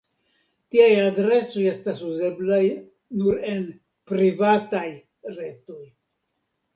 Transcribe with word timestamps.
Tiaj 0.75 0.85
adresoj 1.01 1.65
estas 1.71 1.99
uzeblaj 2.07 2.61
nur 3.19 3.37
en 3.49 3.61
"privataj" 4.13 4.83
retoj. 5.37 5.79